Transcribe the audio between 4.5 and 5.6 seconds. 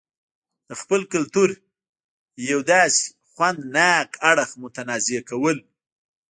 متنازعه کول